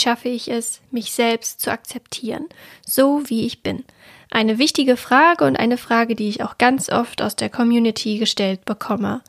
[0.00, 2.46] Schaffe ich es, mich selbst zu akzeptieren,
[2.86, 3.84] so wie ich bin?
[4.30, 8.64] Eine wichtige Frage und eine Frage, die ich auch ganz oft aus der Community gestellt
[8.64, 9.22] bekomme.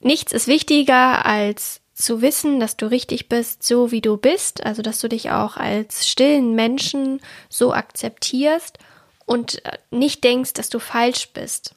[0.00, 4.82] Nichts ist wichtiger als zu wissen, dass du richtig bist, so wie du bist, also
[4.82, 8.78] dass du dich auch als stillen Menschen so akzeptierst
[9.26, 11.74] und äh, nicht denkst, dass du falsch bist.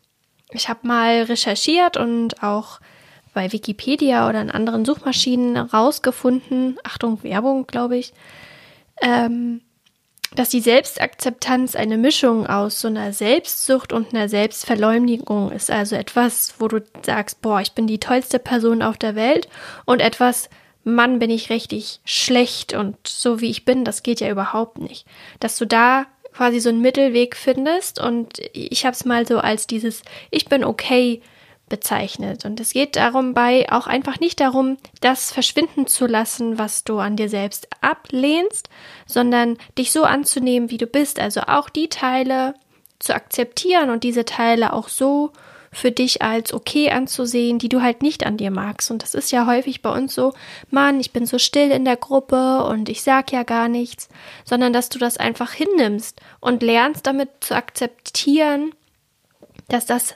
[0.52, 2.80] Ich habe mal recherchiert und auch
[3.38, 8.12] bei Wikipedia oder in anderen Suchmaschinen rausgefunden, Achtung, Werbung, glaube ich,
[8.99, 9.62] ähm,
[10.34, 15.70] dass die Selbstakzeptanz eine Mischung aus so einer Selbstsucht und einer Selbstverleumdigung ist.
[15.70, 19.48] Also etwas, wo du sagst, boah, ich bin die tollste Person auf der Welt
[19.85, 20.49] und etwas,
[20.84, 25.05] Mann, bin ich richtig schlecht und so wie ich bin, das geht ja überhaupt nicht.
[25.40, 29.68] Dass du da quasi so einen Mittelweg findest und ich habe es mal so als
[29.68, 30.01] dieses,
[30.32, 31.22] ich bin okay
[31.70, 32.46] bezeichnet.
[32.46, 36.99] Und es geht darum bei auch einfach nicht darum, das verschwinden zu lassen, was du
[36.99, 38.70] an dir selbst ablehnst,
[39.05, 41.20] sondern dich so anzunehmen, wie du bist.
[41.20, 42.54] Also auch die Teile
[42.99, 45.32] zu akzeptieren und diese Teile auch so
[45.71, 48.90] für dich als okay anzusehen, die du halt nicht an dir magst.
[48.90, 50.34] Und das ist ja häufig bei uns so,
[50.71, 54.10] Mann, ich bin so still in der Gruppe und ich sag ja gar nichts,
[54.45, 58.71] sondern dass du das einfach hinnimmst und lernst damit zu akzeptieren,
[59.68, 60.15] dass das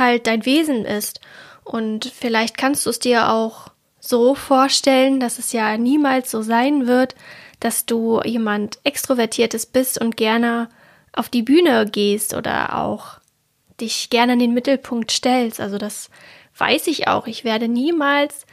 [0.00, 1.20] halt dein Wesen ist.
[1.62, 3.68] Und vielleicht kannst du es dir auch
[4.00, 7.14] so vorstellen, dass es ja niemals so sein wird,
[7.60, 10.68] dass du jemand Extrovertiertes bist und gerne
[11.12, 13.20] auf die Bühne gehst oder auch
[13.80, 15.60] dich gerne in den Mittelpunkt stellst.
[15.60, 16.10] Also das
[16.56, 17.26] weiß ich auch.
[17.26, 18.46] Ich werde niemals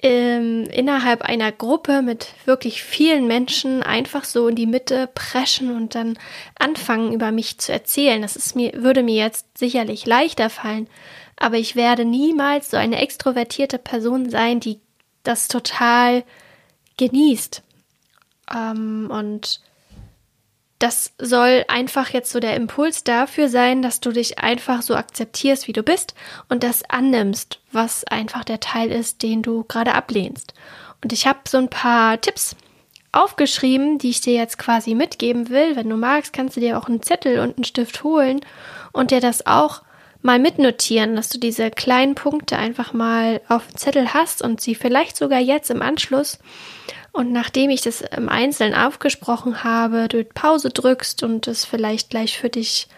[0.00, 5.94] ähm, innerhalb einer Gruppe mit wirklich vielen Menschen einfach so in die Mitte preschen und
[5.94, 6.18] dann
[6.58, 8.22] anfangen, über mich zu erzählen.
[8.22, 10.88] Das ist mir, würde mir jetzt sicherlich leichter fallen,
[11.36, 14.80] aber ich werde niemals so eine extrovertierte Person sein, die
[15.24, 16.22] das total
[16.96, 17.62] genießt.
[18.54, 19.60] Ähm, und
[20.78, 25.66] das soll einfach jetzt so der Impuls dafür sein, dass du dich einfach so akzeptierst,
[25.66, 26.14] wie du bist
[26.48, 30.54] und das annimmst, was einfach der Teil ist, den du gerade ablehnst.
[31.02, 32.54] Und ich habe so ein paar Tipps
[33.10, 35.74] aufgeschrieben, die ich dir jetzt quasi mitgeben will.
[35.74, 38.40] Wenn du magst, kannst du dir auch einen Zettel und einen Stift holen
[38.92, 39.82] und dir das auch
[40.22, 45.16] mal mitnotieren, dass du diese kleinen Punkte einfach mal auf Zettel hast und sie vielleicht
[45.16, 46.38] sogar jetzt im Anschluss
[47.12, 52.38] und nachdem ich das im Einzelnen aufgesprochen habe, du Pause drückst und es vielleicht gleich
[52.38, 52.88] für dich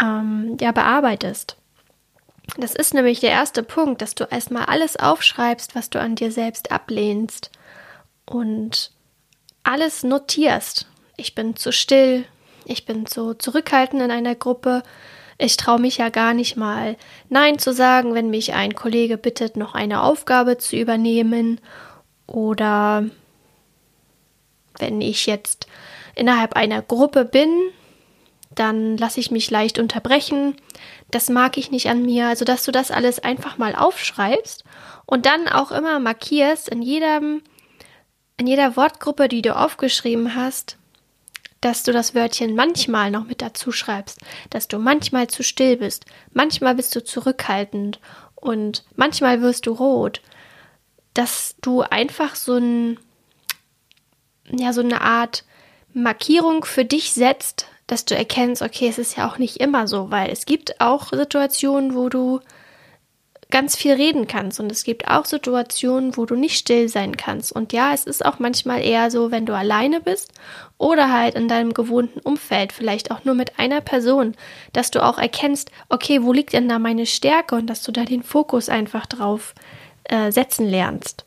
[0.00, 1.56] ähm, ja bearbeitest.
[2.58, 6.32] Das ist nämlich der erste Punkt, dass du erstmal alles aufschreibst, was du an dir
[6.32, 7.50] selbst ablehnst
[8.26, 8.90] und
[9.62, 10.86] alles notierst.
[11.16, 12.24] Ich bin zu still,
[12.64, 14.82] ich bin zu zurückhaltend in einer Gruppe,
[15.38, 16.96] ich traue mich ja gar nicht mal
[17.28, 21.60] Nein zu sagen, wenn mich ein Kollege bittet, noch eine Aufgabe zu übernehmen
[22.26, 23.04] oder
[24.78, 25.66] wenn ich jetzt
[26.14, 27.50] innerhalb einer Gruppe bin,
[28.54, 30.56] dann lasse ich mich leicht unterbrechen.
[31.10, 32.28] Das mag ich nicht an mir.
[32.28, 34.64] Also, dass du das alles einfach mal aufschreibst
[35.06, 37.42] und dann auch immer markierst in jedem,
[38.36, 40.76] in jeder Wortgruppe, die du aufgeschrieben hast,
[41.60, 44.18] dass du das Wörtchen manchmal noch mit dazu schreibst,
[44.50, 48.00] dass du manchmal zu still bist, manchmal bist du zurückhaltend
[48.34, 50.20] und manchmal wirst du rot
[51.14, 52.98] dass du einfach so ein,
[54.50, 55.44] ja, so eine Art
[55.94, 60.10] Markierung für dich setzt, dass du erkennst, okay, es ist ja auch nicht immer so,
[60.10, 62.40] weil es gibt auch Situationen, wo du
[63.50, 67.52] ganz viel reden kannst und es gibt auch Situationen, wo du nicht still sein kannst.
[67.52, 70.32] Und ja, es ist auch manchmal eher so, wenn du alleine bist
[70.78, 74.34] oder halt in deinem gewohnten Umfeld, vielleicht auch nur mit einer Person,
[74.72, 78.04] dass du auch erkennst, okay, wo liegt denn da meine Stärke und dass du da
[78.04, 79.81] den Fokus einfach drauf äh,
[80.30, 81.24] setzen lernst.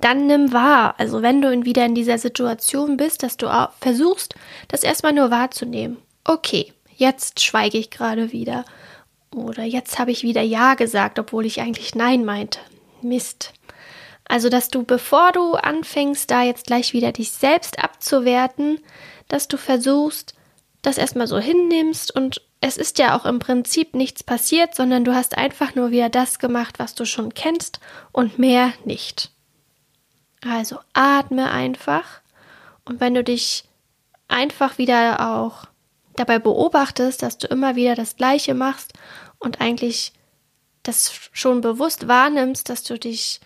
[0.00, 3.46] Dann nimm wahr, also wenn du wieder in dieser Situation bist, dass du
[3.80, 4.34] versuchst,
[4.66, 5.98] das erstmal nur wahrzunehmen.
[6.24, 8.64] Okay, jetzt schweige ich gerade wieder.
[9.34, 12.58] Oder jetzt habe ich wieder Ja gesagt, obwohl ich eigentlich Nein meinte.
[13.00, 13.52] Mist.
[14.28, 18.80] Also, dass du, bevor du anfängst, da jetzt gleich wieder dich selbst abzuwerten,
[19.28, 20.34] dass du versuchst,
[20.82, 25.14] das erstmal so hinnimmst und es ist ja auch im Prinzip nichts passiert, sondern du
[25.14, 27.80] hast einfach nur wieder das gemacht, was du schon kennst
[28.12, 29.30] und mehr nicht.
[30.44, 32.20] Also atme einfach
[32.84, 33.64] und wenn du dich
[34.28, 35.66] einfach wieder auch
[36.16, 38.92] dabei beobachtest, dass du immer wieder das Gleiche machst
[39.38, 40.12] und eigentlich
[40.82, 43.40] das schon bewusst wahrnimmst, dass du dich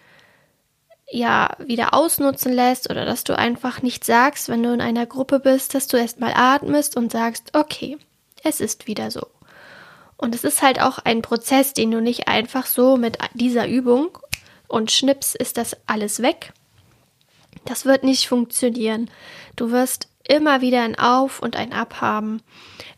[1.10, 5.40] ja wieder ausnutzen lässt oder dass du einfach nicht sagst, wenn du in einer Gruppe
[5.40, 7.98] bist, dass du erstmal atmest und sagst, okay,
[8.42, 9.26] es ist wieder so.
[10.16, 14.18] Und es ist halt auch ein Prozess, den du nicht einfach so mit dieser Übung
[14.68, 16.52] und Schnips ist das alles weg.
[17.64, 19.10] Das wird nicht funktionieren.
[19.56, 22.42] Du wirst immer wieder ein Auf und ein Ab haben.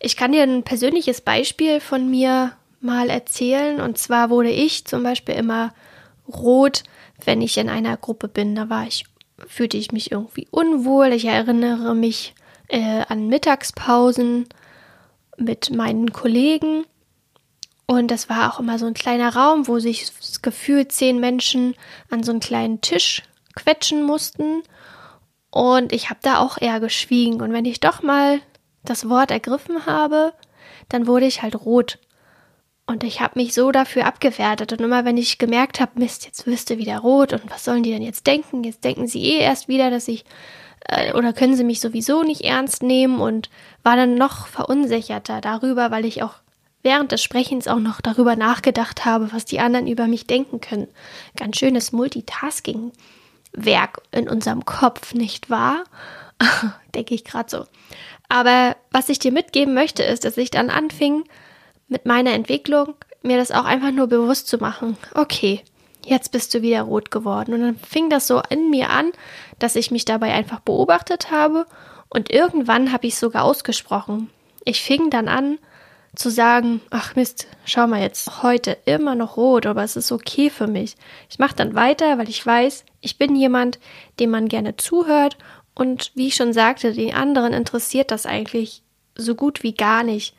[0.00, 3.80] Ich kann dir ein persönliches Beispiel von mir mal erzählen.
[3.80, 5.74] Und zwar wurde ich zum Beispiel immer
[6.26, 6.84] rot,
[7.24, 8.54] wenn ich in einer Gruppe bin.
[8.54, 9.04] Da war ich,
[9.46, 11.12] fühlte ich mich irgendwie unwohl.
[11.12, 12.34] Ich erinnere mich
[12.68, 14.46] äh, an Mittagspausen
[15.36, 16.84] mit meinen Kollegen.
[17.86, 20.12] Und das war auch immer so ein kleiner Raum, wo sich
[20.42, 21.74] gefühlt zehn Menschen
[22.10, 23.22] an so einen kleinen Tisch
[23.54, 24.62] quetschen mussten.
[25.50, 27.40] Und ich habe da auch eher geschwiegen.
[27.40, 28.40] Und wenn ich doch mal
[28.84, 30.34] das Wort ergriffen habe,
[30.88, 31.98] dann wurde ich halt rot.
[32.88, 34.72] Und ich habe mich so dafür abgewertet.
[34.72, 37.82] Und immer wenn ich gemerkt habe, Mist, jetzt wirst du wieder rot und was sollen
[37.82, 38.64] die denn jetzt denken?
[38.64, 40.24] Jetzt denken sie eh erst wieder, dass ich
[40.86, 43.50] äh, oder können sie mich sowieso nicht ernst nehmen und
[43.82, 46.36] war dann noch verunsicherter darüber, weil ich auch
[46.82, 50.88] während des Sprechens auch noch darüber nachgedacht habe, was die anderen über mich denken können.
[51.36, 52.92] Ganz schönes Multitasking.
[53.52, 55.84] Werk in unserem Kopf, nicht wahr?
[56.94, 57.64] Denke ich gerade so.
[58.30, 61.24] Aber was ich dir mitgeben möchte, ist, dass ich dann anfing,
[61.88, 64.96] mit meiner Entwicklung mir das auch einfach nur bewusst zu machen.
[65.14, 65.62] Okay,
[66.04, 67.54] jetzt bist du wieder rot geworden.
[67.54, 69.12] Und dann fing das so in mir an,
[69.58, 71.66] dass ich mich dabei einfach beobachtet habe
[72.08, 74.30] und irgendwann habe ich sogar ausgesprochen.
[74.64, 75.58] Ich fing dann an,
[76.14, 80.50] zu sagen, ach Mist, schau mal jetzt, heute immer noch rot, aber es ist okay
[80.50, 80.96] für mich.
[81.30, 83.78] Ich mache dann weiter, weil ich weiß, ich bin jemand,
[84.18, 85.36] dem man gerne zuhört
[85.74, 88.82] und wie ich schon sagte, den anderen interessiert das eigentlich
[89.16, 90.34] so gut wie gar nicht,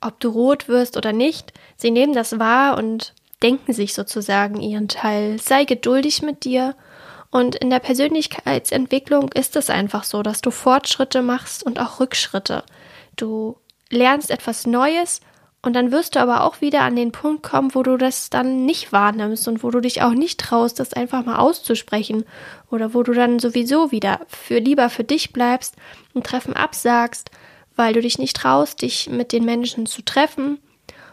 [0.00, 1.52] ob du rot wirst oder nicht.
[1.76, 5.38] Sie nehmen das wahr und denken sich sozusagen ihren Teil.
[5.40, 6.74] Sei geduldig mit dir.
[7.30, 12.64] Und in der Persönlichkeitsentwicklung ist es einfach so, dass du Fortschritte machst und auch Rückschritte.
[13.16, 13.56] Du
[13.90, 15.20] lernst etwas Neues
[15.60, 18.64] und dann wirst du aber auch wieder an den Punkt kommen, wo du das dann
[18.64, 22.24] nicht wahrnimmst und wo du dich auch nicht traust, das einfach mal auszusprechen
[22.70, 25.74] oder wo du dann sowieso wieder für lieber für dich bleibst,
[26.14, 27.30] ein Treffen absagst,
[27.78, 30.58] weil du dich nicht traust, dich mit den Menschen zu treffen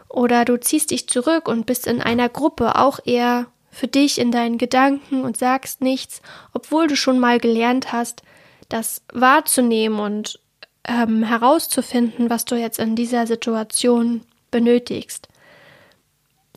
[0.08, 4.32] oder du ziehst dich zurück und bist in einer Gruppe auch eher für dich in
[4.32, 6.22] deinen Gedanken und sagst nichts,
[6.52, 8.22] obwohl du schon mal gelernt hast,
[8.68, 10.40] das wahrzunehmen und
[10.88, 15.28] ähm, herauszufinden, was du jetzt in dieser Situation benötigst.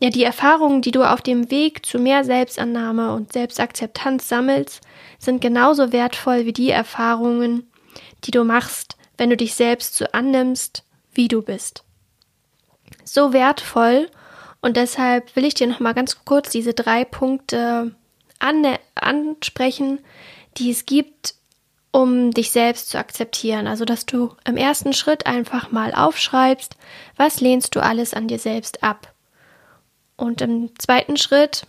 [0.00, 4.80] Ja, die Erfahrungen, die du auf dem Weg zu mehr Selbstannahme und Selbstakzeptanz sammelst,
[5.18, 7.70] sind genauso wertvoll wie die Erfahrungen,
[8.24, 10.82] die du machst, wenn du dich selbst so annimmst,
[11.12, 11.84] wie du bist.
[13.04, 14.08] So wertvoll
[14.62, 17.94] und deshalb will ich dir noch mal ganz kurz diese drei Punkte
[18.94, 19.98] ansprechen,
[20.56, 21.34] die es gibt,
[21.92, 23.66] um dich selbst zu akzeptieren.
[23.66, 26.76] Also, dass du im ersten Schritt einfach mal aufschreibst,
[27.16, 29.12] was lehnst du alles an dir selbst ab.
[30.16, 31.66] Und im zweiten Schritt,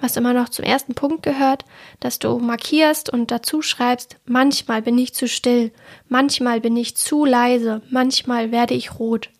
[0.00, 1.64] was immer noch zum ersten Punkt gehört,
[2.00, 5.72] dass du markierst und dazu schreibst, manchmal bin ich zu still,
[6.08, 9.30] manchmal bin ich zu leise, manchmal werde ich rot.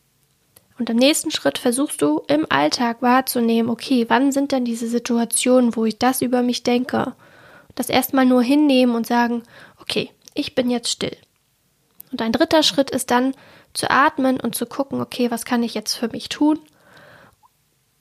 [0.79, 5.77] Und im nächsten Schritt versuchst du im Alltag wahrzunehmen, okay, wann sind denn diese Situationen,
[5.77, 7.15] wo ich das über mich denke?
[7.75, 9.43] Das erstmal nur hinnehmen und sagen,
[9.81, 11.17] okay, ich bin jetzt still.
[12.13, 13.35] Und ein dritter Schritt ist dann
[13.75, 16.59] zu atmen und zu gucken, okay, was kann ich jetzt für mich tun?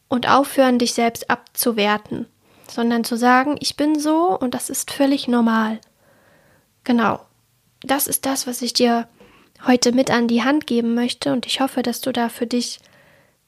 [0.08, 2.28] Und aufhören, dich selbst abzuwerten,
[2.70, 5.80] sondern zu sagen, ich bin so und das ist völlig normal.
[6.84, 7.20] Genau.
[7.82, 9.08] Das ist das, was ich dir
[9.66, 12.80] heute mit an die Hand geben möchte und ich hoffe, dass du da für dich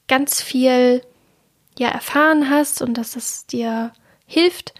[0.07, 1.01] ganz viel
[1.77, 3.93] ja erfahren hast und dass es dir
[4.25, 4.73] hilft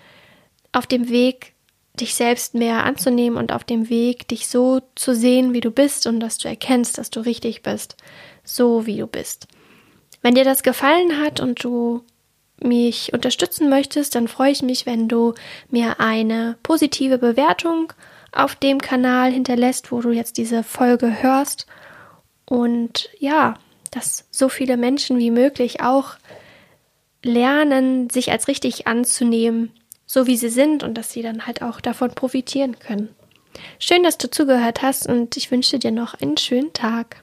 [0.72, 1.54] auf dem Weg
[2.00, 6.08] dich selbst mehr anzunehmen und auf dem Weg dich so zu sehen, wie du bist
[6.08, 7.98] und dass du erkennst, dass du richtig bist,
[8.44, 9.48] so wie du bist.
[10.22, 12.04] Wenn dir das gefallen hat und du
[12.64, 15.34] mich unterstützen möchtest, dann freue ich mich, wenn du
[15.70, 17.94] mir eine positive Bewertung
[18.32, 21.68] auf dem Kanal hinterlässt, wo du jetzt diese Folge hörst.
[22.46, 23.56] Und ja,
[23.92, 26.16] dass so viele Menschen wie möglich auch
[27.24, 29.72] lernen, sich als richtig anzunehmen,
[30.06, 33.10] so wie sie sind und dass sie dann halt auch davon profitieren können.
[33.80, 37.22] Schön, dass du zugehört hast und ich wünsche dir noch einen schönen Tag.